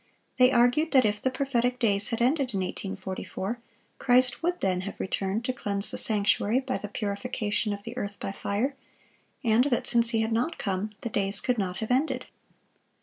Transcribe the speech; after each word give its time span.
They 0.37 0.51
argued 0.51 0.93
that 0.93 1.05
if 1.05 1.21
the 1.21 1.29
prophetic 1.29 1.77
days 1.77 2.07
had 2.09 2.23
ended 2.23 2.55
in 2.55 2.61
1844, 2.61 3.59
Christ 3.99 4.41
would 4.41 4.59
then 4.59 4.81
have 4.81 4.99
returned 4.99 5.45
to 5.45 5.53
cleanse 5.53 5.91
the 5.91 5.97
sanctuary 5.99 6.59
by 6.59 6.79
the 6.79 6.87
purification 6.87 7.71
of 7.71 7.83
the 7.83 7.95
earth 7.95 8.19
by 8.19 8.31
fire; 8.31 8.75
and 9.43 9.65
that 9.65 9.85
since 9.85 10.09
He 10.09 10.21
had 10.21 10.31
not 10.31 10.57
come, 10.57 10.89
the 11.01 11.09
days 11.09 11.39
could 11.39 11.59
not 11.59 11.77
have 11.81 11.91
ended. 11.91 12.25